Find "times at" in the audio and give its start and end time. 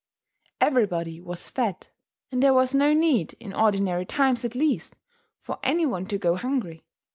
4.03-4.55